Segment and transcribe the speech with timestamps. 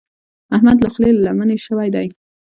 [0.55, 2.07] احمد له خولې له لمنې شوی دی.